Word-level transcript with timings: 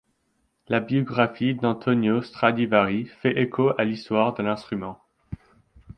La 0.67 0.79
biographie 0.79 1.53
d'Antonio 1.53 2.23
Stradivari 2.23 3.05
fait 3.05 3.39
écho 3.39 3.71
à 3.77 3.83
l'histoire 3.83 4.33
de 4.33 4.41
l'instrument. 4.41 4.99